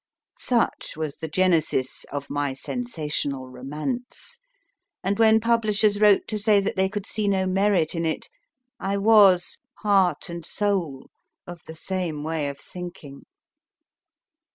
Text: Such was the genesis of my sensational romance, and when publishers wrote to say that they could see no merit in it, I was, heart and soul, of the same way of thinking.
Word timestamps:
Such 0.39 0.97
was 0.97 1.17
the 1.17 1.27
genesis 1.27 2.05
of 2.05 2.27
my 2.31 2.53
sensational 2.55 3.47
romance, 3.47 4.39
and 5.03 5.19
when 5.19 5.39
publishers 5.39 6.01
wrote 6.01 6.27
to 6.29 6.39
say 6.39 6.59
that 6.59 6.75
they 6.75 6.89
could 6.89 7.05
see 7.05 7.27
no 7.27 7.45
merit 7.45 7.93
in 7.93 8.03
it, 8.03 8.27
I 8.79 8.97
was, 8.97 9.59
heart 9.81 10.27
and 10.27 10.43
soul, 10.43 11.11
of 11.45 11.61
the 11.67 11.75
same 11.75 12.23
way 12.23 12.49
of 12.49 12.57
thinking. 12.57 13.25